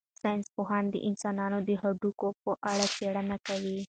ساینس 0.21 0.47
پوهانو 0.55 0.89
د 0.93 0.97
انسانانو 1.09 1.57
د 1.69 1.69
هډوکو 1.81 2.27
په 2.41 2.51
اړه 2.71 2.85
څېړنه 2.95 3.37
کړې. 3.47 3.77